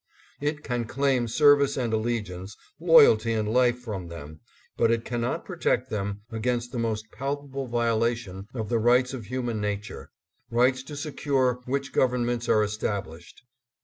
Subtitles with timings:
[0.39, 4.39] It can claim service and allegiance, loyalty and life from them,
[4.75, 9.61] but it cannot protect them against the most palpable violation of the rights of human
[9.61, 10.09] nature;
[10.49, 13.43] rights to secure which governments are established.